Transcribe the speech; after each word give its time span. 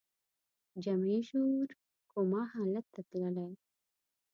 جمعي 0.83 1.19
شعور 1.29 1.67
کوما 2.11 2.41
حالت 2.53 2.85
ته 2.93 3.01
تللی 3.09 3.49